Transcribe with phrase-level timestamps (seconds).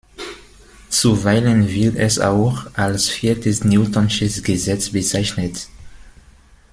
[0.89, 5.67] Zuweilen wird es auch als viertes newtonsches Gesetz bezeichnet.